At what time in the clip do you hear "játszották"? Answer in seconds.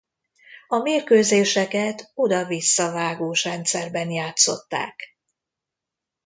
4.11-5.17